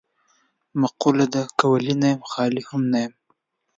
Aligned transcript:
مقوله 0.81 1.25
ده: 1.33 1.43
که 1.57 1.65
ولي 1.71 1.93
نه 2.01 2.07
یم 2.13 2.21
خالي 2.31 2.61
هم 2.69 2.81
نه 2.91 2.99
یم. 3.03 3.13